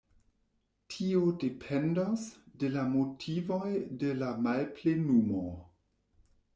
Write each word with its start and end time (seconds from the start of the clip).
Tio 0.93 1.19
dependos 1.43 2.25
de 2.63 2.71
la 2.79 2.87
motivoj 2.97 3.69
de 4.05 4.13
la 4.25 4.35
malplenumo. 4.51 5.49